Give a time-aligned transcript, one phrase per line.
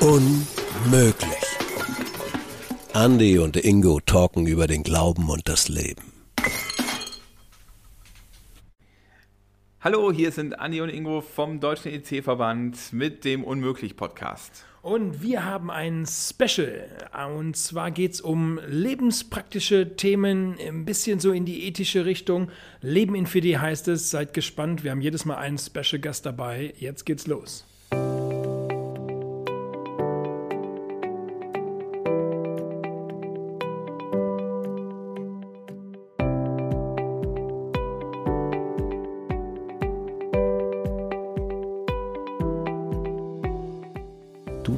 [0.00, 1.26] Unmöglich.
[2.94, 6.12] Andy und Ingo talken über den Glauben und das Leben.
[9.80, 14.64] Hallo, hier sind Andi und Ingo vom Deutschen EC-Verband mit dem Unmöglich-Podcast.
[14.86, 16.86] Und wir haben ein Special.
[17.36, 22.52] Und zwar geht es um lebenspraktische Themen, ein bisschen so in die ethische Richtung.
[22.82, 24.10] Leben in 4D heißt es.
[24.10, 24.84] Seid gespannt.
[24.84, 26.72] Wir haben jedes Mal einen Special-Gast dabei.
[26.78, 27.66] Jetzt geht's los.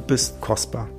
[0.09, 0.89] Bist kostbar.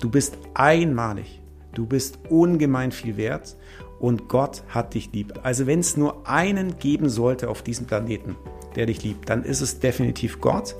[0.00, 1.40] Du bist einmalig.
[1.72, 3.56] Du bist ungemein viel wert
[4.00, 5.38] und Gott hat dich lieb.
[5.44, 8.34] Also wenn es nur einen geben sollte auf diesem Planeten,
[8.74, 10.74] der dich liebt, dann ist es definitiv Gott.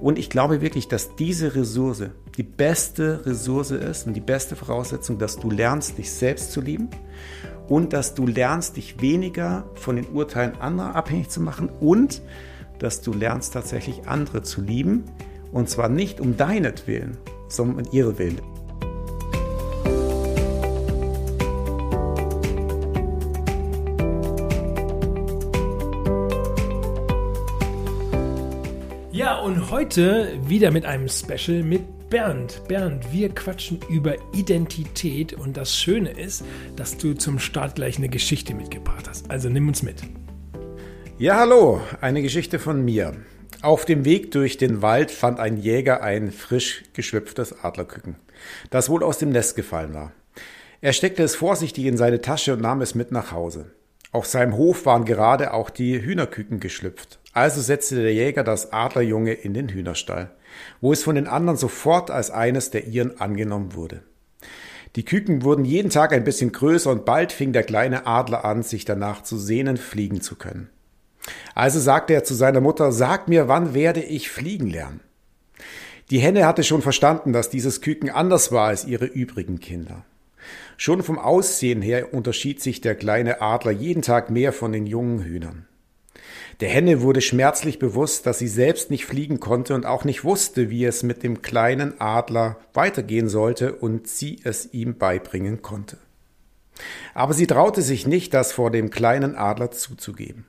[0.00, 2.02] Und ich glaube wirklich, dass diese Ressource
[2.36, 6.88] die beste Ressource ist und die beste Voraussetzung, dass du lernst, dich selbst zu lieben
[7.68, 12.22] und dass du lernst, dich weniger von den Urteilen anderer abhängig zu machen und
[12.80, 15.04] dass du lernst, tatsächlich andere zu lieben,
[15.54, 17.16] und zwar nicht um deinetwillen,
[17.48, 18.40] sondern um ihre Willen.
[29.12, 32.62] Ja, und heute wieder mit einem Special mit Bernd.
[32.66, 36.44] Bernd, wir quatschen über Identität und das Schöne ist,
[36.74, 39.30] dass du zum Start gleich eine Geschichte mitgebracht hast.
[39.30, 40.02] Also nimm uns mit.
[41.16, 43.14] Ja, hallo, eine Geschichte von mir.
[43.64, 48.16] Auf dem Weg durch den Wald fand ein Jäger ein frisch geschöpftes Adlerküken,
[48.68, 50.12] das wohl aus dem Nest gefallen war.
[50.82, 53.70] Er steckte es vorsichtig in seine Tasche und nahm es mit nach Hause.
[54.12, 57.20] Auf seinem Hof waren gerade auch die Hühnerküken geschlüpft.
[57.32, 60.32] Also setzte der Jäger das Adlerjunge in den Hühnerstall,
[60.82, 64.02] wo es von den anderen sofort als eines der ihren angenommen wurde.
[64.94, 68.62] Die Küken wurden jeden Tag ein bisschen größer und bald fing der kleine Adler an,
[68.62, 70.68] sich danach zu sehnen, fliegen zu können.
[71.54, 75.00] Also sagte er zu seiner Mutter, sag mir, wann werde ich fliegen lernen?
[76.10, 80.04] Die Henne hatte schon verstanden, dass dieses Küken anders war als ihre übrigen Kinder.
[80.76, 85.22] Schon vom Aussehen her unterschied sich der kleine Adler jeden Tag mehr von den jungen
[85.22, 85.66] Hühnern.
[86.60, 90.70] Der Henne wurde schmerzlich bewusst, dass sie selbst nicht fliegen konnte und auch nicht wusste,
[90.70, 95.98] wie es mit dem kleinen Adler weitergehen sollte und sie es ihm beibringen konnte.
[97.12, 100.46] Aber sie traute sich nicht, das vor dem kleinen Adler zuzugeben.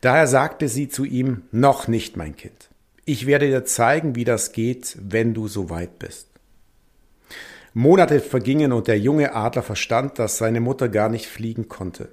[0.00, 2.68] Daher sagte sie zu ihm, noch nicht, mein Kind.
[3.04, 6.28] Ich werde dir zeigen, wie das geht, wenn du so weit bist.
[7.72, 12.08] Monate vergingen und der junge Adler verstand, dass seine Mutter gar nicht fliegen konnte.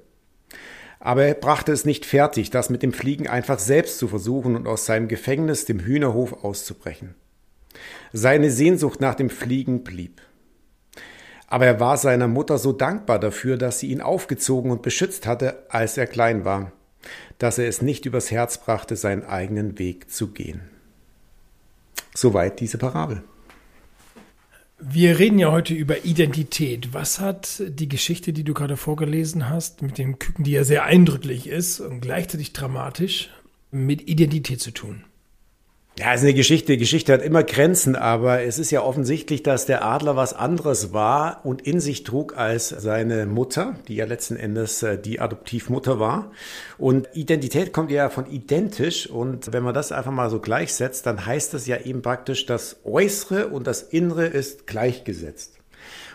[0.99, 4.67] Aber er brachte es nicht fertig, das mit dem Fliegen einfach selbst zu versuchen und
[4.67, 7.15] aus seinem Gefängnis, dem Hühnerhof, auszubrechen.
[8.11, 10.21] Seine Sehnsucht nach dem Fliegen blieb.
[11.47, 15.63] Aber er war seiner Mutter so dankbar dafür, dass sie ihn aufgezogen und beschützt hatte,
[15.69, 16.71] als er klein war
[17.37, 20.61] dass er es nicht übers Herz brachte, seinen eigenen Weg zu gehen.
[22.15, 23.23] Soweit diese Parabel.
[24.79, 26.93] Wir reden ja heute über Identität.
[26.93, 30.83] Was hat die Geschichte, die du gerade vorgelesen hast, mit dem Küken, die ja sehr
[30.83, 33.29] eindrücklich ist und gleichzeitig dramatisch,
[33.71, 35.05] mit Identität zu tun?
[35.99, 36.75] Ja, es ist eine Geschichte.
[36.77, 41.41] Geschichte hat immer Grenzen, aber es ist ja offensichtlich, dass der Adler was anderes war
[41.43, 46.31] und in sich trug als seine Mutter, die ja letzten Endes äh, die Adoptivmutter war.
[46.79, 51.27] Und Identität kommt ja von identisch und wenn man das einfach mal so gleichsetzt, dann
[51.27, 55.59] heißt das ja eben praktisch, das Äußere und das Innere ist gleichgesetzt.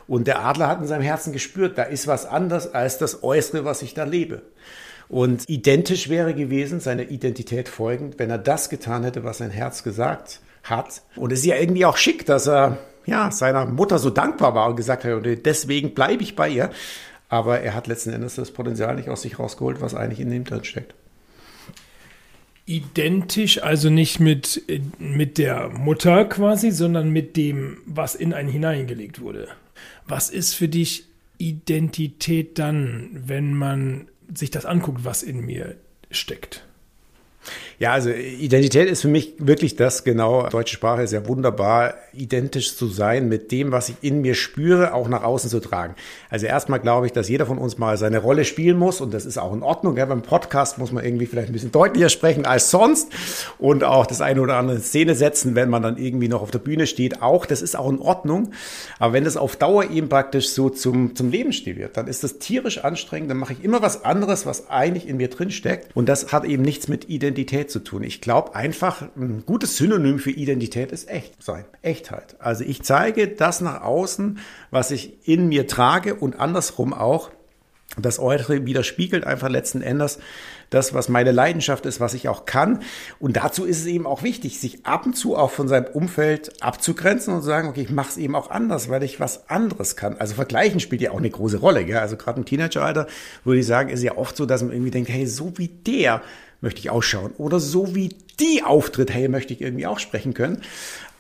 [0.09, 3.65] Und der Adler hat in seinem Herzen gespürt, da ist was anders als das Äußere,
[3.65, 4.43] was ich da lebe.
[5.09, 9.83] Und identisch wäre gewesen, seiner Identität folgend, wenn er das getan hätte, was sein Herz
[9.83, 11.03] gesagt hat.
[11.17, 14.69] Und es ist ja irgendwie auch schick, dass er ja, seiner Mutter so dankbar war
[14.69, 16.71] und gesagt hat, deswegen bleibe ich bei ihr.
[17.31, 20.45] Aber er hat letzten Endes das Potenzial nicht aus sich rausgeholt, was eigentlich in ihm
[20.45, 20.95] drin steckt.
[22.67, 24.63] Identisch, also nicht mit,
[24.99, 29.49] mit der Mutter quasi, sondern mit dem, was in einen hineingelegt wurde.
[30.07, 31.07] Was ist für dich
[31.39, 35.77] Identität dann, wenn man sich das anguckt, was in mir
[36.11, 36.68] steckt.
[37.81, 40.49] Ja, also Identität ist für mich wirklich das genau.
[40.49, 44.95] Deutsche Sprache ist ja wunderbar, identisch zu sein mit dem, was ich in mir spüre,
[44.95, 45.95] auch nach außen zu tragen.
[46.29, 49.25] Also erstmal glaube ich, dass jeder von uns mal seine Rolle spielen muss und das
[49.25, 49.97] ist auch in Ordnung.
[49.97, 53.13] Ja, beim Podcast muss man irgendwie vielleicht ein bisschen deutlicher sprechen als sonst
[53.61, 56.59] und auch das eine oder andere Szene setzen, wenn man dann irgendwie noch auf der
[56.59, 57.23] Bühne steht.
[57.23, 58.51] Auch das ist auch in Ordnung.
[58.99, 62.41] Aber wenn das auf Dauer eben praktisch so zum, zum Lebensstil wird, dann ist das
[62.41, 63.31] tierisch anstrengend.
[63.31, 65.95] Dann mache ich immer was anderes, was eigentlich in mir drin steckt.
[65.95, 68.03] Und das hat eben nichts mit Identität Identität zu tun.
[68.03, 72.37] Ich glaube einfach, ein gutes Synonym für Identität ist echt sein, Echtheit.
[72.39, 74.39] Also ich zeige das nach außen,
[74.71, 77.31] was ich in mir trage und andersrum auch.
[77.97, 80.19] Das Äußere widerspiegelt einfach letzten Endes
[80.71, 82.81] das, was meine Leidenschaft ist, was ich auch kann.
[83.19, 86.63] Und dazu ist es eben auch wichtig, sich ab und zu auch von seinem Umfeld
[86.63, 89.97] abzugrenzen und zu sagen, okay, ich mache es eben auch anders, weil ich was anderes
[89.97, 90.19] kann.
[90.19, 91.85] Also Vergleichen spielt ja auch eine große Rolle.
[91.87, 91.97] Gell?
[91.97, 93.07] Also gerade im Teenageralter
[93.45, 96.21] würde ich sagen, ist ja oft so, dass man irgendwie denkt, hey, so wie der
[96.61, 97.33] möchte ich ausschauen.
[97.39, 98.11] Oder so wie
[98.41, 100.63] die auftritt, hey, möchte ich irgendwie auch sprechen können.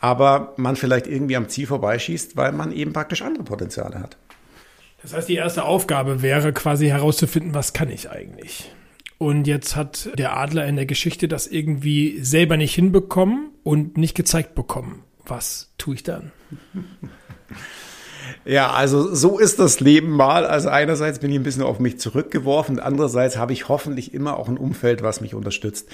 [0.00, 4.16] Aber man vielleicht irgendwie am Ziel vorbeischießt, weil man eben praktisch andere Potenziale hat.
[5.02, 8.72] Das heißt, die erste Aufgabe wäre quasi herauszufinden, was kann ich eigentlich?
[9.18, 14.14] Und jetzt hat der Adler in der Geschichte das irgendwie selber nicht hinbekommen und nicht
[14.14, 15.02] gezeigt bekommen.
[15.26, 16.32] Was tue ich dann?
[18.44, 20.46] Ja, also so ist das Leben mal.
[20.46, 24.48] Also einerseits bin ich ein bisschen auf mich zurückgeworfen, andererseits habe ich hoffentlich immer auch
[24.48, 25.88] ein Umfeld, was mich unterstützt.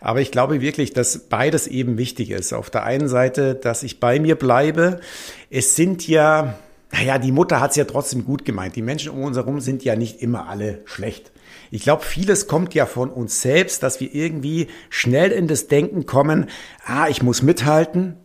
[0.00, 2.52] Aber ich glaube wirklich, dass beides eben wichtig ist.
[2.52, 5.00] Auf der einen Seite, dass ich bei mir bleibe.
[5.50, 6.54] Es sind ja,
[6.92, 8.76] naja, die Mutter hat es ja trotzdem gut gemeint.
[8.76, 11.32] Die Menschen um uns herum sind ja nicht immer alle schlecht.
[11.70, 16.06] Ich glaube, vieles kommt ja von uns selbst, dass wir irgendwie schnell in das Denken
[16.06, 16.46] kommen,
[16.84, 18.16] ah, ich muss mithalten,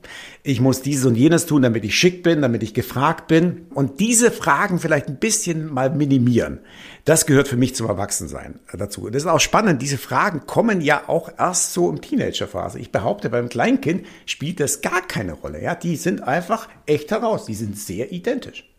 [0.44, 3.68] ich muss dieses und jenes tun, damit ich schick bin, damit ich gefragt bin.
[3.74, 6.60] Und diese Fragen vielleicht ein bisschen mal minimieren.
[7.06, 9.10] Das gehört für mich zum Erwachsensein dazu.
[9.10, 9.82] Das ist auch spannend.
[9.82, 12.80] Diese Fragen kommen ja auch erst so im Teenagerphase.
[12.80, 15.62] Ich behaupte, beim Kleinkind spielt das gar keine Rolle.
[15.62, 17.46] Ja, die sind einfach echt heraus.
[17.46, 18.71] Die sind sehr identisch.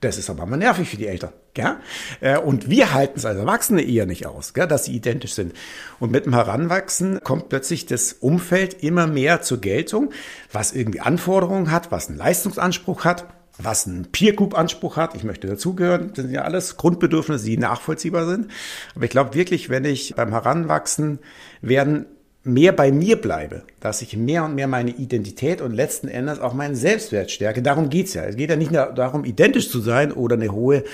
[0.00, 1.32] Das ist aber mal nervig für die Eltern.
[1.54, 1.76] Gell?
[2.20, 5.54] Äh, und wir halten es als Erwachsene eher nicht aus, gell, dass sie identisch sind.
[5.98, 10.10] Und mit dem Heranwachsen kommt plötzlich das Umfeld immer mehr zur Geltung,
[10.52, 13.26] was irgendwie Anforderungen hat, was einen Leistungsanspruch hat
[13.58, 15.14] was einen Peer Group Anspruch hat.
[15.16, 16.12] Ich möchte dazugehören.
[16.14, 18.52] Das sind ja alles Grundbedürfnisse, die nachvollziehbar sind.
[18.94, 21.18] Aber ich glaube wirklich, wenn ich beim Heranwachsen
[21.60, 22.06] werden
[22.48, 26.54] mehr bei mir bleibe, dass ich mehr und mehr meine Identität und letzten Endes auch
[26.54, 27.62] meinen Selbstwert stärke.
[27.62, 28.24] Darum geht's ja.
[28.24, 30.84] Es geht ja nicht nur darum, identisch zu sein oder eine hohe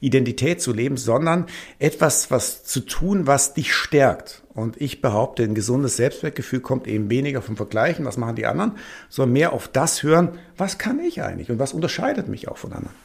[0.00, 1.46] Identität zu leben, sondern
[1.78, 4.42] etwas, was zu tun, was dich stärkt.
[4.54, 8.72] Und ich behaupte, ein gesundes Selbstwertgefühl kommt eben weniger vom Vergleichen, was machen die anderen,
[9.08, 12.72] sondern mehr auf das hören, was kann ich eigentlich und was unterscheidet mich auch von
[12.72, 13.03] anderen.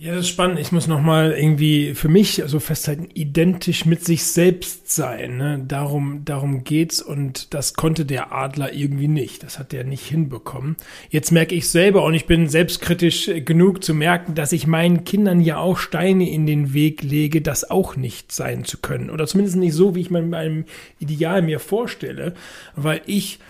[0.00, 0.60] Ja, das ist spannend.
[0.60, 5.38] Ich muss nochmal irgendwie für mich so festhalten, identisch mit sich selbst sein.
[5.38, 5.64] Ne?
[5.66, 9.42] Darum, darum geht's und das konnte der Adler irgendwie nicht.
[9.42, 10.76] Das hat er nicht hinbekommen.
[11.10, 15.40] Jetzt merke ich selber und ich bin selbstkritisch genug zu merken, dass ich meinen Kindern
[15.40, 19.10] ja auch Steine in den Weg lege, das auch nicht sein zu können.
[19.10, 20.64] Oder zumindest nicht so, wie ich mir meinem
[21.00, 22.34] Ideal mir vorstelle,
[22.76, 23.40] weil ich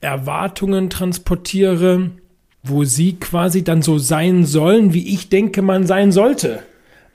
[0.00, 2.10] Erwartungen transportiere,
[2.64, 6.62] wo sie quasi dann so sein sollen, wie ich denke, man sein sollte.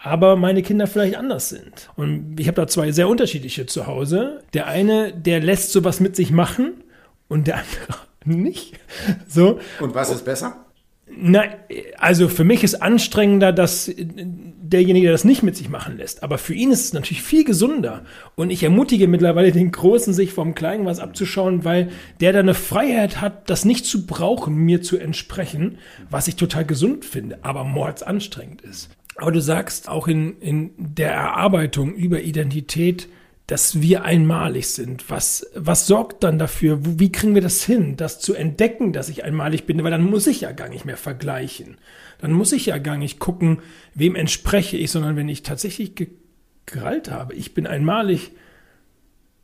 [0.01, 1.89] Aber meine Kinder vielleicht anders sind.
[1.95, 4.43] Und ich habe da zwei sehr unterschiedliche zu Hause.
[4.53, 6.83] Der eine, der lässt sowas mit sich machen
[7.27, 8.79] und der andere nicht.
[9.27, 9.59] So.
[9.81, 10.65] Und was ist besser?
[11.15, 11.49] Nein,
[11.97, 16.23] also für mich ist anstrengender, dass derjenige, der das nicht mit sich machen lässt.
[16.23, 18.03] Aber für ihn ist es natürlich viel gesunder.
[18.35, 21.89] Und ich ermutige mittlerweile den Großen, sich vom Kleinen was abzuschauen, weil
[22.19, 25.77] der da eine Freiheit hat, das nicht zu brauchen, mir zu entsprechen,
[26.09, 28.89] was ich total gesund finde, aber mordsanstrengend ist.
[29.15, 33.09] Aber du sagst auch in, in der Erarbeitung über Identität,
[33.49, 35.09] dass wir einmalig sind.
[35.09, 36.77] Was, was sorgt dann dafür?
[36.83, 39.83] Wie kriegen wir das hin, das zu entdecken, dass ich einmalig bin?
[39.83, 41.79] Weil dann muss ich ja gar nicht mehr vergleichen.
[42.19, 43.63] Dann muss ich ja gar nicht gucken,
[43.95, 48.33] wem entspreche ich, sondern wenn ich tatsächlich gekrallt habe, ich bin einmalig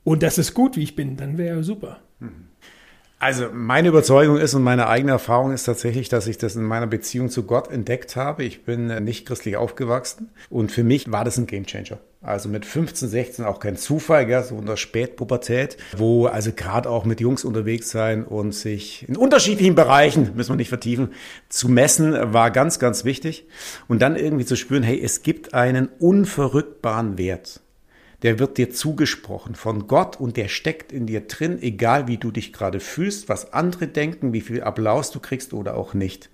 [0.04, 2.00] und das ist gut, wie ich bin, dann wäre ja super.
[2.20, 2.50] Mhm.
[3.26, 6.86] Also meine Überzeugung ist und meine eigene Erfahrung ist tatsächlich, dass ich das in meiner
[6.86, 8.44] Beziehung zu Gott entdeckt habe.
[8.44, 11.98] Ich bin nicht christlich aufgewachsen und für mich war das ein Gamechanger.
[12.22, 16.88] Also mit 15, 16 auch kein Zufall, gell, so in der Spätpubertät, wo also gerade
[16.88, 21.10] auch mit Jungs unterwegs sein und sich in unterschiedlichen Bereichen, müssen wir nicht vertiefen,
[21.50, 23.48] zu messen, war ganz, ganz wichtig.
[23.88, 27.62] Und dann irgendwie zu spüren, hey, es gibt einen unverrückbaren Wert
[28.24, 32.32] der wird dir zugesprochen von Gott und der steckt in dir drin, egal wie du
[32.32, 36.30] dich gerade fühlst, was andere denken, wie viel Applaus du kriegst oder auch nicht.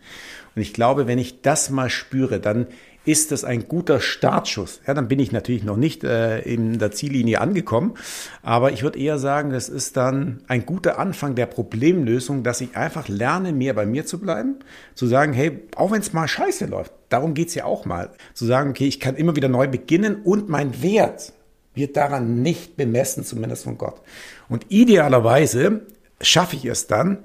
[0.56, 2.68] Und ich glaube, wenn ich das mal spüre, dann
[3.04, 4.82] ist das ein guter Startschuss.
[4.86, 7.96] Ja, dann bin ich natürlich noch nicht äh, in der Ziellinie angekommen,
[8.44, 12.76] aber ich würde eher sagen, das ist dann ein guter Anfang der Problemlösung, dass ich
[12.76, 14.58] einfach lerne, mehr bei mir zu bleiben,
[14.94, 18.46] zu sagen, hey, auch wenn es mal scheiße läuft, darum geht's ja auch mal, zu
[18.46, 21.34] sagen, okay, ich kann immer wieder neu beginnen und mein Wert,
[21.74, 24.02] wird daran nicht bemessen, zumindest von Gott.
[24.50, 25.82] Und idealerweise
[26.22, 27.24] schaffe ich es dann,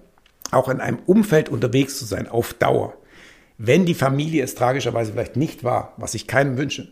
[0.53, 2.95] auch in einem Umfeld unterwegs zu sein, auf Dauer.
[3.59, 6.89] Wenn die Familie es tragischerweise vielleicht nicht war, was ich keinem wünsche.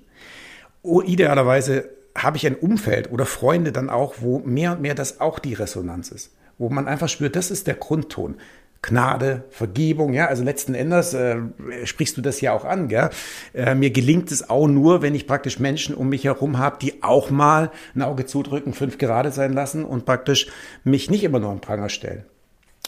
[0.83, 5.21] Oh, idealerweise habe ich ein Umfeld oder Freunde dann auch, wo mehr und mehr das
[5.21, 6.35] auch die Resonanz ist.
[6.59, 8.37] Wo man einfach spürt, das ist der Grundton.
[8.87, 11.37] Gnade, Vergebung, ja, also letzten Endes äh,
[11.85, 13.09] sprichst du das ja auch an, gell?
[13.55, 17.03] Äh, mir gelingt es auch nur, wenn ich praktisch Menschen um mich herum habe, die
[17.03, 20.49] auch mal ein Auge zudrücken, fünf gerade sein lassen und praktisch
[20.85, 22.27] mich nicht immer nur am Pranger stellen.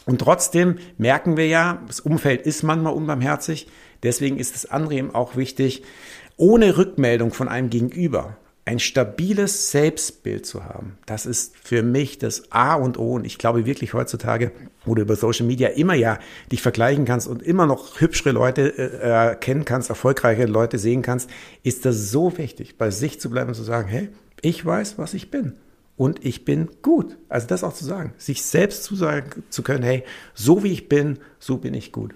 [0.05, 3.67] Und trotzdem merken wir ja, das Umfeld ist manchmal unbarmherzig,
[4.03, 5.83] deswegen ist das andere eben auch wichtig,
[6.37, 8.37] ohne Rückmeldung von einem Gegenüber
[8.67, 13.15] ein stabiles Selbstbild zu haben, das ist für mich das A und O.
[13.15, 14.51] Und ich glaube wirklich heutzutage,
[14.85, 16.19] wo du über Social Media immer ja
[16.51, 21.31] dich vergleichen kannst und immer noch hübschere Leute äh, kennen kannst, erfolgreiche Leute sehen kannst,
[21.63, 24.09] ist das so wichtig, bei sich zu bleiben und zu sagen, hey,
[24.43, 25.55] ich weiß, was ich bin.
[25.97, 27.17] Und ich bin gut.
[27.29, 30.03] Also das auch zu sagen, sich selbst zu sagen zu können, hey,
[30.35, 32.15] so wie ich bin, so bin ich gut.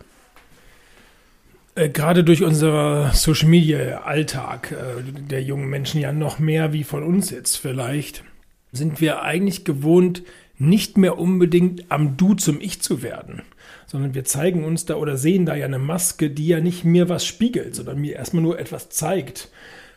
[1.80, 6.84] Äh, gerade durch unseren Social Media Alltag äh, der jungen Menschen ja noch mehr wie
[6.84, 8.22] von uns jetzt vielleicht,
[8.70, 10.22] sind wir eigentlich gewohnt,
[10.58, 13.42] nicht mehr unbedingt am Du zum Ich zu werden,
[13.86, 17.08] sondern wir zeigen uns da oder sehen da ja eine Maske, die ja nicht mir
[17.08, 19.48] was spiegelt, sondern mir erstmal nur etwas zeigt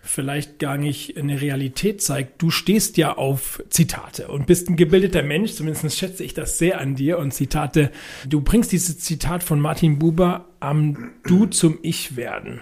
[0.05, 2.41] vielleicht gar nicht eine Realität zeigt.
[2.41, 6.81] Du stehst ja auf Zitate und bist ein gebildeter Mensch, zumindest schätze ich das sehr
[6.81, 7.17] an dir.
[7.17, 7.89] Und Zitate,
[8.27, 12.61] du bringst dieses Zitat von Martin Buber am Du zum Ich werden.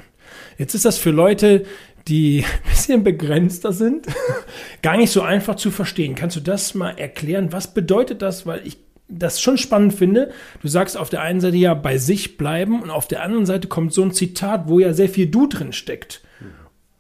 [0.58, 1.66] Jetzt ist das für Leute,
[2.08, 4.08] die ein bisschen begrenzter sind,
[4.82, 6.16] gar nicht so einfach zu verstehen.
[6.16, 7.54] Kannst du das mal erklären?
[7.54, 8.46] Was bedeutet das?
[8.46, 8.78] Weil ich
[9.08, 10.32] das schon spannend finde.
[10.62, 13.68] Du sagst auf der einen Seite ja bei sich bleiben und auf der anderen Seite
[13.68, 16.24] kommt so ein Zitat, wo ja sehr viel Du drin steckt.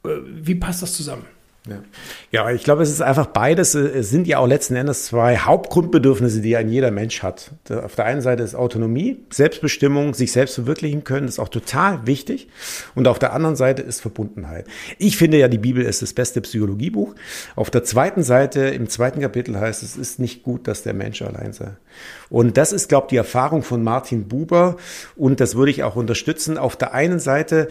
[0.05, 1.25] Äh, wie passt das zusammen?
[1.69, 1.75] Ja.
[2.31, 3.75] ja, ich glaube, es ist einfach beides.
[3.75, 7.51] Es sind ja auch letzten Endes zwei Hauptgrundbedürfnisse, die ein jeder Mensch hat.
[7.69, 12.47] Auf der einen Seite ist Autonomie, Selbstbestimmung, sich selbst verwirklichen können, ist auch total wichtig.
[12.95, 14.65] Und auf der anderen Seite ist Verbundenheit.
[14.97, 17.13] Ich finde ja, die Bibel ist das beste Psychologiebuch.
[17.55, 20.95] Auf der zweiten Seite, im zweiten Kapitel heißt es, es ist nicht gut, dass der
[20.95, 21.73] Mensch allein sei.
[22.31, 24.77] Und das ist, glaube ich, die Erfahrung von Martin Buber.
[25.15, 26.57] Und das würde ich auch unterstützen.
[26.57, 27.67] Auf der einen Seite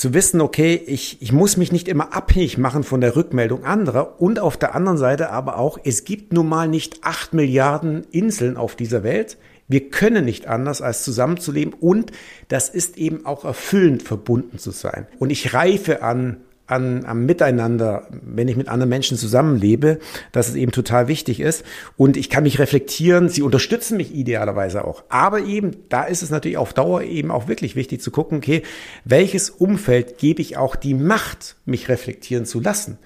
[0.00, 4.18] zu wissen, okay, ich, ich muss mich nicht immer abhängig machen von der Rückmeldung anderer
[4.18, 8.56] und auf der anderen Seite aber auch, es gibt nun mal nicht acht Milliarden Inseln
[8.56, 9.36] auf dieser Welt.
[9.68, 12.12] Wir können nicht anders, als zusammenzuleben und
[12.48, 15.06] das ist eben auch erfüllend verbunden zu sein.
[15.18, 16.38] Und ich reife an
[16.70, 19.98] an, am Miteinander, wenn ich mit anderen Menschen zusammenlebe,
[20.32, 21.64] dass es eben total wichtig ist.
[21.96, 25.04] Und ich kann mich reflektieren, sie unterstützen mich idealerweise auch.
[25.08, 28.62] Aber eben, da ist es natürlich auf Dauer eben auch wirklich wichtig zu gucken, okay,
[29.04, 32.98] welches Umfeld gebe ich auch die Macht, mich reflektieren zu lassen?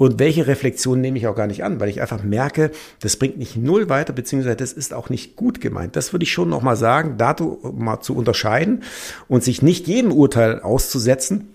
[0.00, 3.36] Und welche Reflexion nehme ich auch gar nicht an, weil ich einfach merke, das bringt
[3.36, 5.94] nicht null weiter, beziehungsweise das ist auch nicht gut gemeint.
[5.94, 8.82] Das würde ich schon nochmal sagen, dazu mal zu unterscheiden
[9.28, 11.50] und sich nicht jedem Urteil auszusetzen,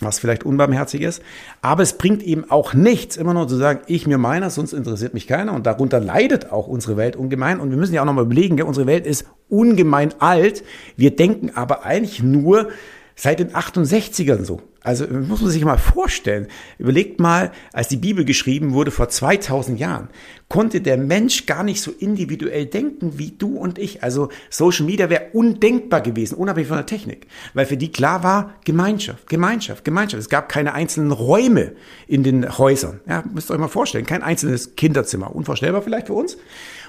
[0.00, 1.22] was vielleicht unbarmherzig ist.
[1.62, 5.14] Aber es bringt eben auch nichts, immer nur zu sagen, ich mir meiner, sonst interessiert
[5.14, 5.52] mich keiner.
[5.52, 7.60] Und darunter leidet auch unsere Welt ungemein.
[7.60, 10.64] Und wir müssen ja auch nochmal überlegen, ja, unsere Welt ist ungemein alt.
[10.96, 12.68] Wir denken aber eigentlich nur
[13.16, 14.60] seit den 68ern so.
[14.84, 16.46] Also muss man sich mal vorstellen.
[16.78, 20.08] Überlegt mal, als die Bibel geschrieben wurde vor 2000 Jahren,
[20.48, 24.02] konnte der Mensch gar nicht so individuell denken wie du und ich.
[24.02, 27.26] Also Social Media wäre undenkbar gewesen, unabhängig von der Technik.
[27.54, 30.20] Weil für die klar war, Gemeinschaft, Gemeinschaft, Gemeinschaft.
[30.20, 31.72] Es gab keine einzelnen Räume
[32.06, 33.00] in den Häusern.
[33.08, 34.04] Ja, müsst ihr euch mal vorstellen.
[34.04, 35.34] Kein einzelnes Kinderzimmer.
[35.34, 36.36] Unvorstellbar vielleicht für uns.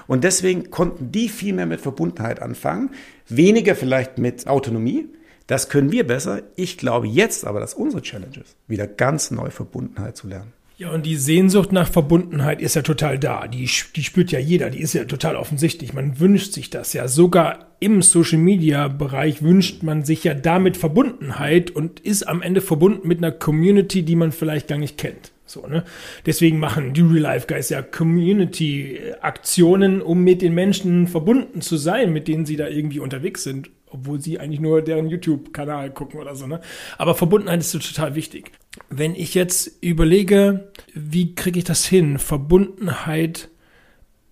[0.06, 2.90] Und deswegen konnten die viel mehr mit Verbundenheit anfangen.
[3.26, 5.08] Weniger vielleicht mit Autonomie
[5.46, 6.42] das können wir besser.
[6.56, 10.52] Ich glaube jetzt aber, dass unsere Challenge ist, wieder ganz neu Verbundenheit zu lernen.
[10.78, 13.48] Ja, und die Sehnsucht nach Verbundenheit ist ja total da.
[13.48, 14.68] Die, die spürt ja jeder.
[14.68, 15.94] Die ist ja total offensichtlich.
[15.94, 17.08] Man wünscht sich das ja.
[17.08, 22.60] Sogar im Social Media Bereich wünscht man sich ja damit Verbundenheit und ist am Ende
[22.60, 25.32] verbunden mit einer Community, die man vielleicht gar nicht kennt.
[25.46, 25.82] So, ne?
[26.26, 32.12] Deswegen machen die Real Life Guys ja Community-Aktionen, um mit den Menschen verbunden zu sein,
[32.12, 36.34] mit denen sie da irgendwie unterwegs sind obwohl sie eigentlich nur deren YouTube-Kanal gucken oder
[36.34, 36.46] so.
[36.46, 36.60] Ne?
[36.98, 38.52] Aber Verbundenheit ist total wichtig.
[38.90, 42.18] Wenn ich jetzt überlege, wie kriege ich das hin?
[42.18, 43.48] Verbundenheit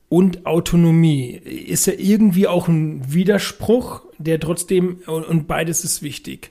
[0.09, 6.51] und Autonomie ist ja irgendwie auch ein Widerspruch, der trotzdem und beides ist wichtig.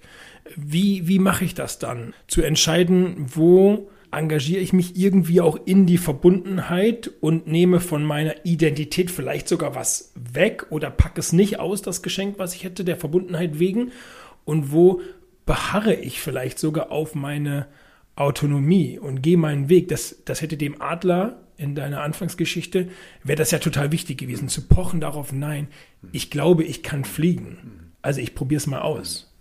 [0.56, 2.14] Wie, wie mache ich das dann?
[2.28, 8.46] Zu entscheiden, wo engagiere ich mich irgendwie auch in die Verbundenheit und nehme von meiner
[8.46, 12.84] Identität vielleicht sogar was weg oder packe es nicht aus, das Geschenk, was ich hätte,
[12.84, 13.92] der Verbundenheit wegen?
[14.46, 15.02] Und wo
[15.46, 17.68] beharre ich vielleicht sogar auf meine
[18.16, 19.88] Autonomie und gehe meinen Weg?
[19.88, 22.90] Das, das hätte dem Adler in deiner Anfangsgeschichte,
[23.24, 25.68] wäre das ja total wichtig gewesen, zu pochen darauf, nein,
[26.12, 27.92] ich glaube, ich kann fliegen.
[28.02, 29.33] Also ich probiere es mal aus.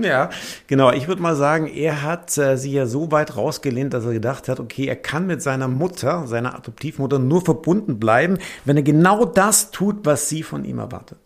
[0.00, 0.30] Ja,
[0.68, 0.92] genau.
[0.92, 4.48] Ich würde mal sagen, er hat äh, sich ja so weit rausgelehnt, dass er gedacht
[4.48, 9.24] hat, okay, er kann mit seiner Mutter, seiner Adoptivmutter nur verbunden bleiben, wenn er genau
[9.24, 11.18] das tut, was sie von ihm erwartet.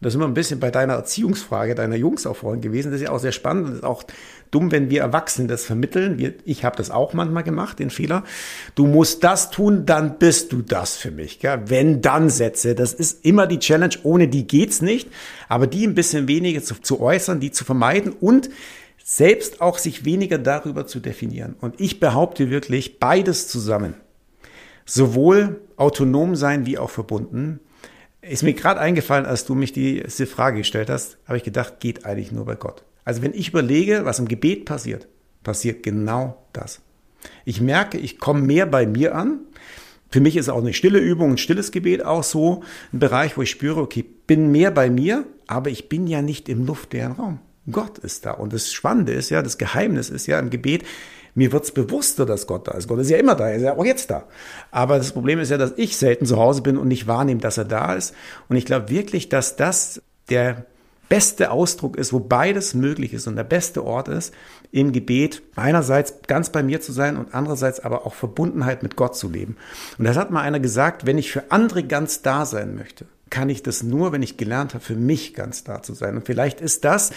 [0.00, 2.90] Und da sind wir ein bisschen bei deiner Erziehungsfrage, deiner Jungs auch vorhin gewesen.
[2.90, 4.02] Das ist ja auch sehr spannend und ist auch
[4.50, 6.16] dumm, wenn wir Erwachsene das vermitteln.
[6.16, 8.24] Wir, ich habe das auch manchmal gemacht, den Fehler.
[8.74, 11.38] Du musst das tun, dann bist du das für mich.
[11.38, 11.64] Gell?
[11.66, 13.94] Wenn dann Sätze, das ist immer die Challenge.
[14.02, 15.10] Ohne die geht's nicht.
[15.50, 18.48] Aber die ein bisschen weniger zu, zu äußern, die zu vermeiden und
[19.04, 21.56] selbst auch sich weniger darüber zu definieren.
[21.60, 23.96] Und ich behaupte wirklich beides zusammen.
[24.86, 27.60] Sowohl autonom sein wie auch verbunden
[28.22, 32.04] ist mir gerade eingefallen, als du mich diese Frage gestellt hast, habe ich gedacht, geht
[32.04, 32.84] eigentlich nur bei Gott.
[33.04, 35.08] Also wenn ich überlege, was im Gebet passiert,
[35.42, 36.80] passiert genau das.
[37.44, 39.40] Ich merke, ich komme mehr bei mir an.
[40.10, 42.62] Für mich ist auch eine stille Übung, ein stilles Gebet auch so
[42.92, 46.48] ein Bereich, wo ich spüre, okay, bin mehr bei mir, aber ich bin ja nicht
[46.48, 47.40] im luftleeren Raum.
[47.70, 48.32] Gott ist da.
[48.32, 50.84] Und das Spannende ist ja, das Geheimnis ist ja im Gebet,
[51.34, 52.88] mir wird's bewusster, dass Gott da ist.
[52.88, 54.24] Gott ist ja immer da, er ist ja auch jetzt da.
[54.70, 57.58] Aber das Problem ist ja, dass ich selten zu Hause bin und nicht wahrnehme, dass
[57.58, 58.14] er da ist.
[58.48, 60.66] Und ich glaube wirklich, dass das der
[61.10, 64.32] beste Ausdruck ist, wo beides möglich ist und der beste Ort ist,
[64.70, 69.16] im Gebet einerseits ganz bei mir zu sein und andererseits aber auch Verbundenheit mit Gott
[69.16, 69.56] zu leben.
[69.98, 73.48] Und das hat mal einer gesagt, wenn ich für andere ganz da sein möchte, kann
[73.48, 76.16] ich das nur, wenn ich gelernt habe, für mich ganz da zu sein.
[76.16, 77.10] Und vielleicht ist das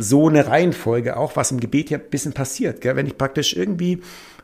[0.00, 2.80] so eine Reihenfolge auch, was im Gebet ja ein bisschen passiert.
[2.80, 2.94] Gell?
[2.94, 4.00] Wenn ich praktisch irgendwie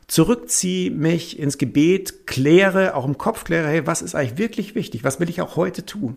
[0.09, 5.05] zurückziehe, mich ins Gebet kläre, auch im Kopf kläre, hey, was ist eigentlich wirklich wichtig?
[5.05, 6.17] Was will ich auch heute tun?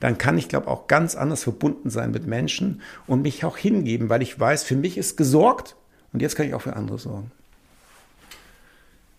[0.00, 4.08] Dann kann ich, glaube auch ganz anders verbunden sein mit Menschen und mich auch hingeben,
[4.08, 5.74] weil ich weiß, für mich ist gesorgt
[6.12, 7.32] und jetzt kann ich auch für andere sorgen.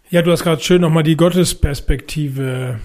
[0.10, 2.80] Ja, du hast gerade schön nochmal die Gottesperspektive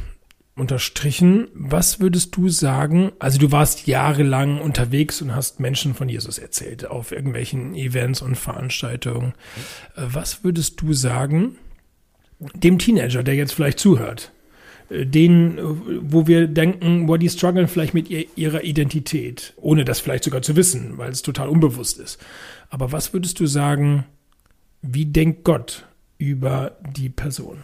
[0.56, 1.48] unterstrichen.
[1.54, 3.12] Was würdest du sagen?
[3.18, 8.36] Also du warst jahrelang unterwegs und hast Menschen von Jesus erzählt auf irgendwelchen Events und
[8.36, 9.34] Veranstaltungen.
[9.96, 11.56] Äh, was würdest du sagen
[12.54, 14.32] dem Teenager, der jetzt vielleicht zuhört?
[14.90, 20.00] Äh, den, äh, wo wir denken, wo die strugglen vielleicht mit ihrer Identität, ohne das
[20.00, 22.18] vielleicht sogar zu wissen, weil es total unbewusst ist.
[22.68, 24.04] Aber was würdest du sagen,
[24.82, 25.86] wie denkt Gott
[26.18, 27.62] über die Person?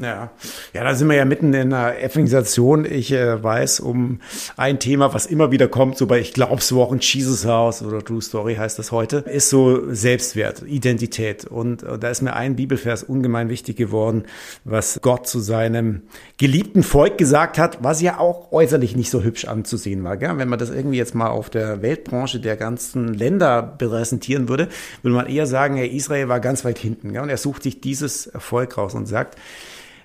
[0.00, 0.30] Ja.
[0.72, 2.84] ja, da sind wir ja mitten in einer Evangelisation.
[2.84, 4.20] Ich äh, weiß um
[4.56, 8.22] ein Thema, was immer wieder kommt, so bei, ich auch in Jesus House oder True
[8.22, 11.44] Story heißt das heute, ist so Selbstwert, Identität.
[11.44, 14.24] Und äh, da ist mir ein Bibelvers ungemein wichtig geworden,
[14.64, 16.02] was Gott zu seinem
[16.38, 20.16] geliebten Volk gesagt hat, was ja auch äußerlich nicht so hübsch anzusehen war.
[20.16, 20.38] Gell?
[20.38, 24.68] Wenn man das irgendwie jetzt mal auf der Weltbranche der ganzen Länder präsentieren würde,
[25.02, 27.12] würde man eher sagen, Herr Israel war ganz weit hinten.
[27.12, 27.22] Gell?
[27.22, 29.36] Und er sucht sich dieses Erfolg raus und sagt,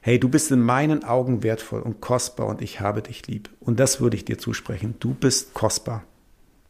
[0.06, 3.50] hey, du bist in meinen Augen wertvoll und kostbar und ich habe dich lieb.
[3.60, 4.94] Und das würde ich dir zusprechen.
[5.00, 6.04] Du bist kostbar.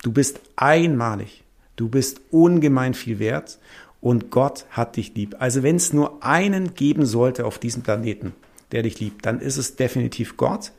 [0.02, 1.44] Du bist einmalig.
[1.76, 3.60] Du bist ungemein viel wert
[4.00, 5.36] und Gott hat dich lieb.
[5.40, 8.32] Also wenn es nur einen geben sollte auf diesem Planeten,
[8.72, 10.72] der dich liebt, dann ist es definitiv Gott.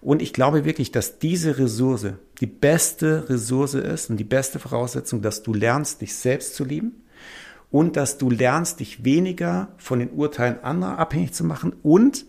[0.00, 5.22] Und ich glaube wirklich, dass diese Ressource die beste Ressource ist und die beste Voraussetzung,
[5.22, 7.02] dass du lernst, dich selbst zu lieben
[7.70, 12.26] und dass du lernst, dich weniger von den Urteilen anderer abhängig zu machen und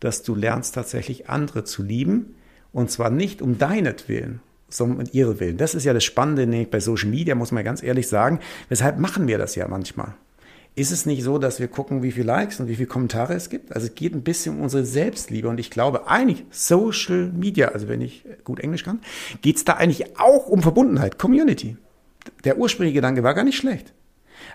[0.00, 2.34] dass du lernst tatsächlich andere zu lieben
[2.72, 5.56] und zwar nicht um deinetwillen, sondern um ihre Willen.
[5.56, 8.40] Das ist ja das Spannende nämlich bei Social Media, muss man ganz ehrlich sagen.
[8.68, 10.14] Weshalb machen wir das ja manchmal?
[10.76, 13.48] Ist es nicht so, dass wir gucken, wie viele Likes und wie viele Kommentare es
[13.48, 13.72] gibt?
[13.72, 17.88] Also es geht ein bisschen um unsere Selbstliebe und ich glaube eigentlich Social Media, also
[17.88, 18.98] wenn ich gut Englisch kann,
[19.40, 21.76] geht es da eigentlich auch um Verbundenheit, Community.
[22.42, 23.92] Der ursprüngliche Gedanke war gar nicht schlecht.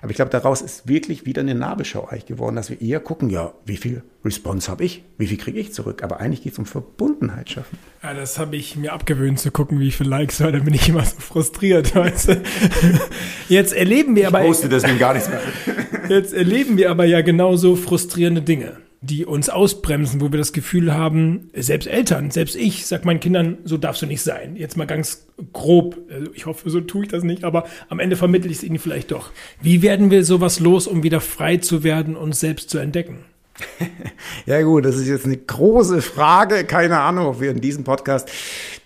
[0.01, 3.29] Aber ich glaube, daraus ist wirklich wieder eine Nabelschau eigentlich geworden, dass wir eher gucken,
[3.29, 6.03] ja, wie viel Response habe ich, wie viel kriege ich zurück.
[6.03, 7.77] Aber eigentlich geht es um Verbundenheit schaffen.
[8.03, 10.89] Ja, das habe ich mir abgewöhnt zu gucken, wie viel Likes, weil dann bin ich
[10.89, 11.95] immer so frustriert.
[11.95, 12.41] Weißt du?
[13.47, 14.45] Jetzt erleben wir ich aber.
[14.45, 15.41] Ich deswegen gar nichts mehr.
[16.09, 20.93] Jetzt erleben wir aber ja genauso frustrierende Dinge die uns ausbremsen, wo wir das Gefühl
[20.93, 24.57] haben, selbst Eltern, selbst ich, sag meinen Kindern, so darfst du nicht sein.
[24.57, 28.17] Jetzt mal ganz grob, also ich hoffe, so tue ich das nicht, aber am Ende
[28.17, 29.31] vermittle ich es ihnen vielleicht doch.
[29.61, 33.19] Wie werden wir sowas los, um wieder frei zu werden und selbst zu entdecken?
[34.45, 36.63] Ja gut, das ist jetzt eine große Frage.
[36.63, 38.29] Keine Ahnung, ob wir in diesem Podcast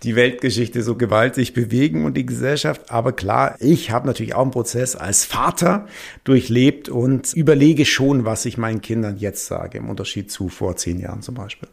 [0.03, 2.91] die Weltgeschichte so gewaltig bewegen und die Gesellschaft.
[2.91, 5.87] Aber klar, ich habe natürlich auch einen Prozess als Vater
[6.23, 10.99] durchlebt und überlege schon, was ich meinen Kindern jetzt sage, im Unterschied zu vor zehn
[10.99, 11.69] Jahren zum Beispiel.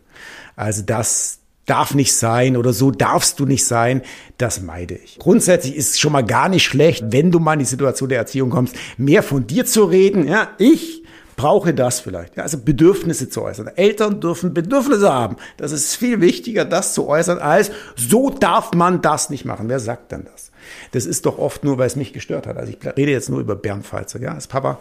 [0.57, 4.03] Also das darf nicht sein oder so darfst du nicht sein,
[4.39, 5.19] das meide ich.
[5.19, 8.19] Grundsätzlich ist es schon mal gar nicht schlecht, wenn du mal in die Situation der
[8.19, 10.27] Erziehung kommst, mehr von dir zu reden.
[10.27, 11.00] Ja, ich
[11.41, 12.37] brauche das vielleicht.
[12.37, 13.69] Ja, also Bedürfnisse zu äußern.
[13.77, 15.37] Eltern dürfen Bedürfnisse haben.
[15.57, 19.69] Das ist viel wichtiger, das zu äußern, als so darf man das nicht machen.
[19.69, 20.51] Wer sagt denn das?
[20.93, 22.59] Das ist doch oft nur, weil es mich gestört hat.
[22.59, 24.21] Also ich rede jetzt nur über Bernd Falzer.
[24.21, 24.79] Ja, als Papa,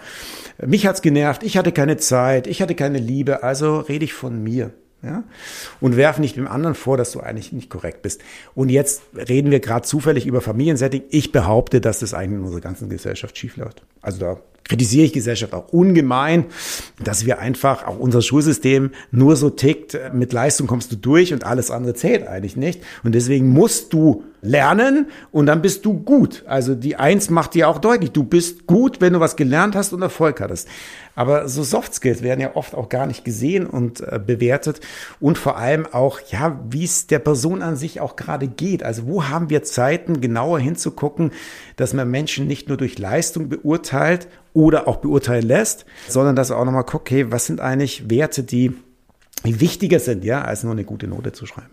[0.66, 4.44] mich hat's genervt, ich hatte keine Zeit, ich hatte keine Liebe, also rede ich von
[4.44, 4.72] mir.
[5.02, 5.24] Ja?
[5.80, 8.22] Und werf nicht dem anderen vor, dass du eigentlich nicht korrekt bist.
[8.54, 11.04] Und jetzt reden wir gerade zufällig über Familiensetting.
[11.10, 13.82] Ich behaupte, dass das eigentlich in unserer ganzen Gesellschaft schiefläuft.
[14.02, 14.38] Also da
[14.70, 16.46] kritisiere ich Gesellschaft auch ungemein,
[17.04, 21.44] dass wir einfach, auch unser Schulsystem nur so tickt, mit Leistung kommst du durch und
[21.44, 22.82] alles andere zählt eigentlich nicht.
[23.04, 26.44] Und deswegen musst du lernen und dann bist du gut.
[26.48, 29.92] Also die Eins macht dir auch deutlich, du bist gut, wenn du was gelernt hast
[29.92, 30.68] und Erfolg hattest.
[31.16, 34.80] Aber so Soft Skills werden ja oft auch gar nicht gesehen und äh, bewertet
[35.20, 38.84] und vor allem auch, ja, wie es der Person an sich auch gerade geht.
[38.84, 41.32] Also wo haben wir Zeiten, genauer hinzugucken,
[41.76, 46.58] dass man Menschen nicht nur durch Leistung beurteilt oder auch beurteilen lässt, sondern dass er
[46.58, 48.74] auch nochmal guckt, okay, was sind eigentlich Werte, die
[49.44, 51.70] wichtiger sind, ja, als nur eine gute Note zu schreiben.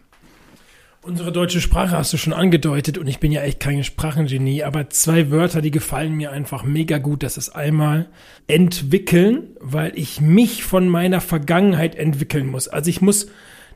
[1.02, 4.90] Unsere deutsche Sprache hast du schon angedeutet und ich bin ja echt kein Sprachengenie, aber
[4.90, 7.22] zwei Wörter, die gefallen mir einfach mega gut.
[7.22, 8.08] Das ist einmal
[8.48, 12.66] entwickeln, weil ich mich von meiner Vergangenheit entwickeln muss.
[12.66, 13.28] Also ich muss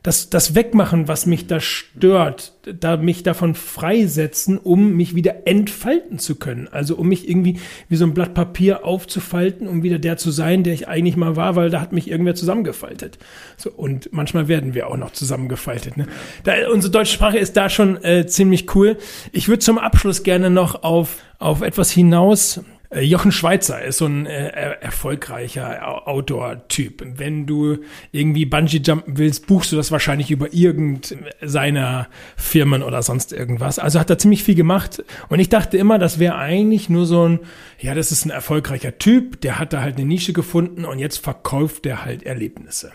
[0.03, 6.17] das, das Wegmachen, was mich da stört, da mich davon freisetzen, um mich wieder entfalten
[6.17, 6.67] zu können.
[6.67, 10.63] Also um mich irgendwie wie so ein Blatt Papier aufzufalten, um wieder der zu sein,
[10.63, 13.19] der ich eigentlich mal war, weil da hat mich irgendwer zusammengefaltet.
[13.57, 15.97] So, und manchmal werden wir auch noch zusammengefaltet.
[15.97, 16.07] Ne?
[16.43, 18.97] Da, unsere deutsche Sprache ist da schon äh, ziemlich cool.
[19.31, 22.61] Ich würde zum Abschluss gerne noch auf, auf etwas hinaus
[22.93, 24.49] Jochen Schweizer ist so ein äh,
[24.81, 27.01] erfolgreicher Outdoor-Typ.
[27.17, 27.77] Wenn du
[28.11, 33.79] irgendwie Bungee-Jumpen willst, buchst du das wahrscheinlich über irgend seiner Firmen oder sonst irgendwas.
[33.79, 35.05] Also hat er ziemlich viel gemacht.
[35.29, 37.39] Und ich dachte immer, das wäre eigentlich nur so ein,
[37.79, 41.17] ja, das ist ein erfolgreicher Typ, der hat da halt eine Nische gefunden und jetzt
[41.17, 42.91] verkauft der halt Erlebnisse.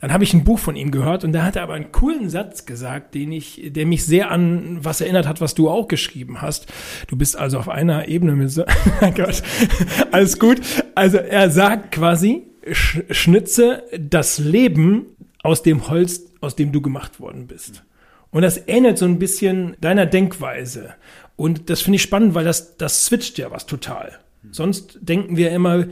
[0.00, 2.28] Dann habe ich ein Buch von ihm gehört und da hat er aber einen coolen
[2.28, 6.42] Satz gesagt, den ich, der mich sehr an was erinnert hat, was du auch geschrieben
[6.42, 6.66] hast.
[7.08, 8.64] Du bist also auf einer Ebene mit so,
[9.16, 9.35] Gott,
[10.12, 10.60] alles gut.
[10.94, 15.06] Also er sagt quasi, schnitze das Leben
[15.42, 17.84] aus dem Holz, aus dem du gemacht worden bist.
[18.30, 20.94] Und das ähnelt so ein bisschen deiner Denkweise.
[21.36, 24.18] Und das finde ich spannend, weil das, das switcht ja was total.
[24.52, 25.86] Sonst denken wir immer,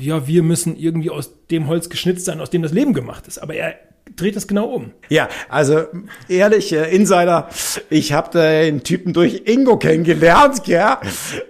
[0.00, 3.38] ja, wir müssen irgendwie aus dem Holz geschnitzt sein, aus dem das Leben gemacht ist.
[3.38, 3.74] Aber er
[4.16, 4.92] dreht es genau um.
[5.08, 5.84] Ja, also
[6.28, 7.48] ehrlich, äh, Insider,
[7.88, 11.00] ich habe den Typen durch Ingo kennengelernt, ja.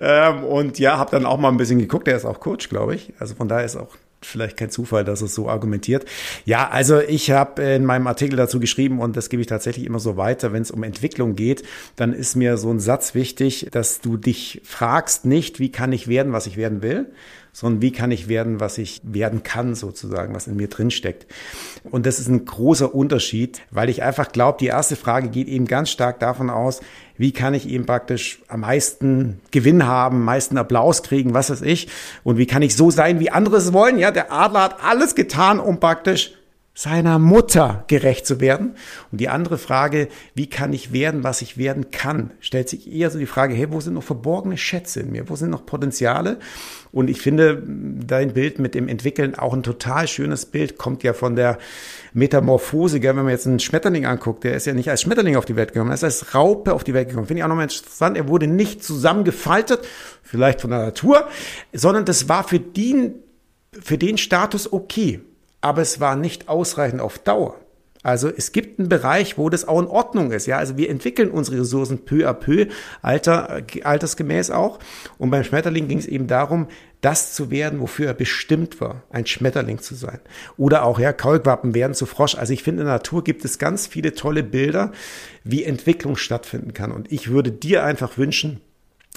[0.00, 2.94] Ähm, und ja, habe dann auch mal ein bisschen geguckt, der ist auch Coach, glaube
[2.94, 3.12] ich.
[3.18, 6.04] Also von daher ist auch vielleicht kein Zufall, dass es so argumentiert.
[6.44, 9.98] Ja, also ich habe in meinem Artikel dazu geschrieben und das gebe ich tatsächlich immer
[9.98, 11.62] so weiter, wenn es um Entwicklung geht,
[11.96, 16.08] dann ist mir so ein Satz wichtig, dass du dich fragst nicht, wie kann ich
[16.08, 17.06] werden, was ich werden will,
[17.52, 21.26] sondern wie kann ich werden, was ich werden kann, sozusagen, was in mir drinsteckt.
[21.90, 25.66] Und das ist ein großer Unterschied, weil ich einfach glaube, die erste Frage geht eben
[25.66, 26.80] ganz stark davon aus,
[27.16, 31.88] wie kann ich eben praktisch am meisten Gewinn haben, meisten Applaus kriegen, was weiß ich,
[32.24, 33.98] und wie kann ich so sein, wie andere es wollen.
[33.98, 36.32] Ja, der Adler hat alles getan, um praktisch
[36.80, 38.74] seiner Mutter gerecht zu werden.
[39.12, 43.10] Und die andere Frage, wie kann ich werden, was ich werden kann, stellt sich eher
[43.10, 45.28] so die Frage, hey, wo sind noch verborgene Schätze in mir?
[45.28, 46.38] Wo sind noch Potenziale?
[46.90, 51.12] Und ich finde dein Bild mit dem Entwickeln auch ein total schönes Bild, kommt ja
[51.12, 51.58] von der
[52.14, 53.14] Metamorphose, gell?
[53.14, 55.74] wenn man jetzt einen Schmetterling anguckt, der ist ja nicht als Schmetterling auf die Welt
[55.74, 57.26] gekommen, er ist als Raupe auf die Welt gekommen.
[57.26, 59.80] Finde ich auch nochmal interessant, er wurde nicht zusammengefaltet,
[60.22, 61.28] vielleicht von der Natur,
[61.74, 63.16] sondern das war für den,
[63.70, 65.20] für den Status okay
[65.60, 67.56] aber es war nicht ausreichend auf Dauer.
[68.02, 70.46] Also es gibt einen Bereich, wo das auch in Ordnung ist.
[70.46, 72.66] Ja, also wir entwickeln unsere Ressourcen peu à peu,
[73.02, 74.78] alter, altersgemäß auch.
[75.18, 76.68] Und beim Schmetterling ging es eben darum,
[77.02, 80.20] das zu werden, wofür er bestimmt war, ein Schmetterling zu sein.
[80.56, 82.36] Oder auch, ja, Kaulquappen werden zu Frosch.
[82.36, 84.92] Also ich finde, in der Natur gibt es ganz viele tolle Bilder,
[85.44, 86.92] wie Entwicklung stattfinden kann.
[86.92, 88.60] Und ich würde dir einfach wünschen,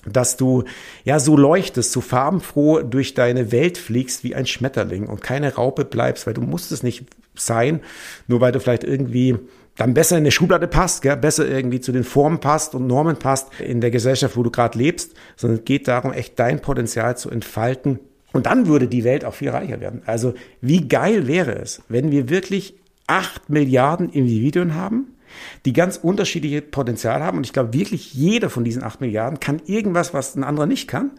[0.06, 0.64] dass du
[1.04, 5.86] ja so leuchtest, so farbenfroh durch deine Welt fliegst wie ein Schmetterling und keine Raupe
[5.86, 7.82] bleibst, weil du musst es nicht sein,
[8.28, 9.38] nur weil du vielleicht irgendwie
[9.76, 11.18] dann besser in eine Schublade passt, gell?
[11.18, 14.78] besser irgendwie zu den Formen passt und Normen passt in der Gesellschaft, wo du gerade
[14.78, 18.00] lebst, sondern es geht darum, echt dein Potenzial zu entfalten.
[18.34, 20.02] Und dann würde die Welt auch viel reicher werden.
[20.06, 22.76] Also wie geil wäre es, wenn wir wirklich
[23.08, 25.16] acht Milliarden Individuen haben,
[25.66, 27.38] die ganz unterschiedliche Potenzial haben.
[27.38, 30.88] Und ich glaube wirklich, jeder von diesen acht Milliarden kann irgendwas, was ein anderer nicht
[30.88, 31.12] kann.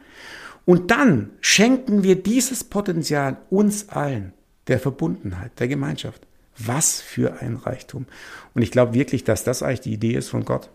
[0.65, 4.33] Und dann schenken wir dieses Potenzial uns allen,
[4.67, 6.27] der Verbundenheit, der Gemeinschaft.
[6.57, 8.07] Was für ein Reichtum.
[8.55, 10.71] Und ich glaube wirklich, dass das eigentlich die Idee ist von Gott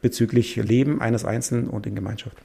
[0.00, 2.36] bezüglich Leben eines Einzelnen und in Gemeinschaft.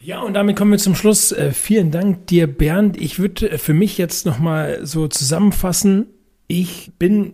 [0.00, 1.32] Ja, und damit kommen wir zum Schluss.
[1.32, 3.00] Äh, vielen Dank dir, Bernd.
[3.00, 6.08] Ich würde äh, für mich jetzt nochmal so zusammenfassen.
[6.46, 7.32] Ich bin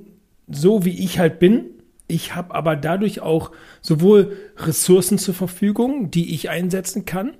[0.49, 1.65] so, wie ich halt bin.
[2.11, 7.35] Ich habe aber dadurch auch sowohl Ressourcen zur Verfügung, die ich einsetzen kann,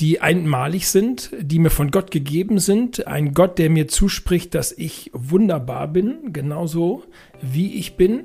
[0.00, 3.06] die einmalig sind, die mir von Gott gegeben sind.
[3.06, 7.04] Ein Gott, der mir zuspricht, dass ich wunderbar bin, genauso
[7.40, 8.24] wie ich bin.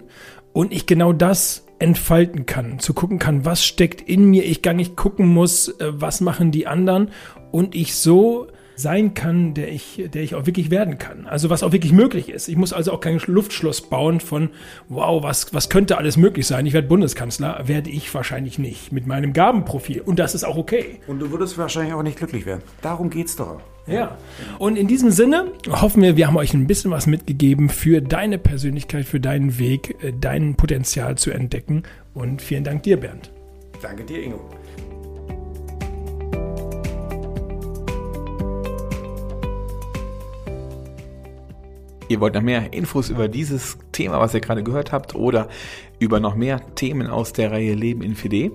[0.54, 4.74] Und ich genau das entfalten kann, zu gucken kann, was steckt in mir, ich gar
[4.74, 7.10] nicht gucken muss, äh, was machen die anderen
[7.52, 11.28] und ich so sein kann, der ich, der ich auch wirklich werden kann.
[11.28, 12.48] Also was auch wirklich möglich ist.
[12.48, 14.50] Ich muss also auch kein Luftschloss bauen von,
[14.90, 16.66] wow, was, was könnte alles möglich sein?
[16.66, 20.02] Ich werde Bundeskanzler, werde ich wahrscheinlich nicht mit meinem Gabenprofil.
[20.02, 21.00] Und das ist auch okay.
[21.08, 22.62] Und du würdest wahrscheinlich auch nicht glücklich werden.
[22.82, 23.62] Darum geht's doch.
[23.88, 24.18] Ja.
[24.58, 28.40] Und in diesem Sinne hoffen wir, wir haben euch ein bisschen was mitgegeben für deine
[28.40, 31.84] Persönlichkeit, für deinen Weg, äh, dein Potenzial zu entdecken.
[32.14, 33.32] Und vielen Dank dir, Bernd.
[33.82, 34.50] Danke dir, Ingo.
[42.16, 45.50] Ihr wollt noch mehr Infos über dieses Thema, was ihr gerade gehört habt, oder
[46.00, 48.54] über noch mehr Themen aus der Reihe Leben in 4D?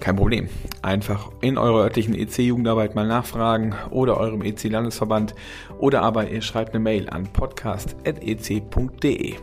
[0.00, 0.48] Kein Problem.
[0.82, 5.36] Einfach in eurer örtlichen EC-Jugendarbeit mal nachfragen oder eurem EC-Landesverband
[5.78, 9.36] oder aber ihr schreibt eine Mail an podcast.ec.de.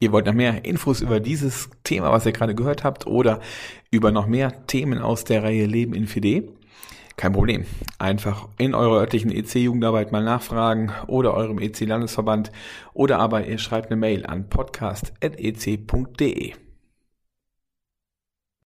[0.00, 3.40] Ihr wollt noch mehr Infos über dieses Thema, was ihr gerade gehört habt, oder
[3.90, 6.48] über noch mehr Themen aus der Reihe Leben in 4D?
[7.16, 7.64] Kein Problem.
[7.98, 12.52] Einfach in eurer örtlichen EC-Jugendarbeit mal nachfragen oder eurem EC-Landesverband
[12.94, 16.52] oder aber ihr schreibt eine Mail an podcast.ec.de.